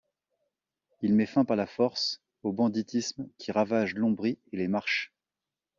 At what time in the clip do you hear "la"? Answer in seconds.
1.55-1.67